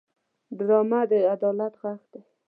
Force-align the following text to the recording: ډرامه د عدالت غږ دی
ډرامه 0.57 1.01
د 1.09 1.11
عدالت 1.33 1.73
غږ 1.81 1.99
دی 2.11 2.21